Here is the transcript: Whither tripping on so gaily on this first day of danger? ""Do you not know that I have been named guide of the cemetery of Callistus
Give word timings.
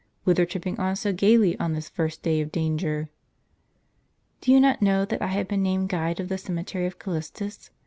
Whither 0.23 0.47
tripping 0.47 0.79
on 0.79 0.95
so 0.95 1.13
gaily 1.13 1.55
on 1.59 1.73
this 1.73 1.87
first 1.87 2.23
day 2.23 2.41
of 2.41 2.51
danger? 2.51 3.09
""Do 4.41 4.51
you 4.51 4.59
not 4.59 4.81
know 4.81 5.05
that 5.05 5.21
I 5.21 5.27
have 5.27 5.47
been 5.47 5.61
named 5.61 5.89
guide 5.89 6.19
of 6.19 6.27
the 6.27 6.39
cemetery 6.39 6.87
of 6.87 6.97
Callistus 6.97 7.69